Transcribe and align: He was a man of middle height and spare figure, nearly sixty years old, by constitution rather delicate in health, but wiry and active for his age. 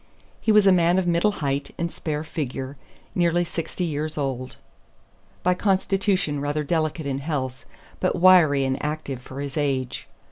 He 0.41 0.51
was 0.51 0.65
a 0.65 0.71
man 0.71 0.97
of 0.97 1.05
middle 1.05 1.29
height 1.45 1.75
and 1.77 1.91
spare 1.91 2.23
figure, 2.23 2.75
nearly 3.13 3.45
sixty 3.45 3.83
years 3.83 4.17
old, 4.17 4.55
by 5.43 5.53
constitution 5.53 6.39
rather 6.41 6.63
delicate 6.63 7.05
in 7.05 7.19
health, 7.19 7.65
but 7.99 8.19
wiry 8.19 8.65
and 8.65 8.83
active 8.83 9.21
for 9.21 9.41
his 9.41 9.57
age. 9.57 10.07